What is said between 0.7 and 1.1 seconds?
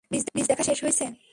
হইছে?